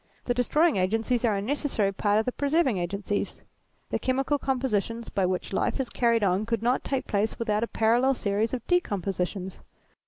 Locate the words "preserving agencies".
2.31-3.43